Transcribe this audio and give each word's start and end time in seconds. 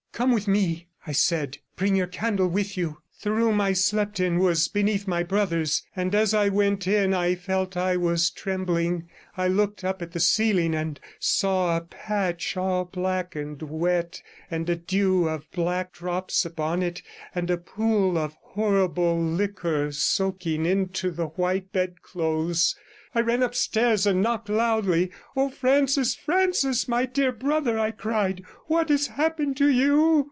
'Come 0.13 0.33
with 0.33 0.47
me,' 0.47 0.87
I 1.07 1.13
said. 1.13 1.57
'Bring 1.75 1.95
your 1.95 2.05
candle 2.05 2.47
with 2.47 2.77
you.' 2.77 2.99
The 3.23 3.31
room 3.31 3.59
I 3.59 3.73
slept 3.73 4.19
in 4.19 4.37
was 4.37 4.67
beneath 4.67 5.07
my 5.07 5.23
brother's, 5.23 5.81
and 5.95 6.13
as 6.13 6.31
I 6.33 6.47
went 6.49 6.85
in 6.85 7.11
I 7.15 7.33
felt 7.33 7.75
I 7.75 7.97
was 7.97 8.29
trembling. 8.29 9.09
I 9.35 9.47
looked 9.47 9.83
up 9.83 9.99
at 10.01 10.11
the 10.11 10.19
ceiling, 10.19 10.75
and 10.75 10.99
saw 11.19 11.75
a 11.77 11.81
patch, 11.81 12.55
all 12.55 12.85
black 12.85 13.35
and 13.35 13.59
wet, 13.63 14.21
and 14.51 14.69
a 14.69 14.75
dew 14.75 15.27
of 15.27 15.49
black 15.51 15.93
drops 15.93 16.45
upon 16.45 16.83
it, 16.83 17.01
and 17.33 17.49
a 17.49 17.57
pool 17.57 18.15
of 18.17 18.35
horrible 18.41 19.19
liquor 19.19 19.91
soaking 19.91 20.67
into 20.67 21.09
the 21.09 21.27
white 21.27 21.71
bed 21.71 22.01
clothes. 22.03 22.75
I 23.13 23.19
ran 23.19 23.43
upstairs 23.43 24.07
and 24.07 24.21
knocked 24.21 24.47
loudly. 24.49 25.11
'Oh, 25.35 25.49
Francis, 25.49 26.15
Francis, 26.15 26.87
my 26.87 27.05
dear 27.05 27.31
brother,' 27.33 27.77
I 27.79 27.91
cried, 27.91 28.41
'what 28.67 28.87
has 28.89 29.07
happened 29.07 29.57
to 29.57 29.69
you?' 29.69 30.19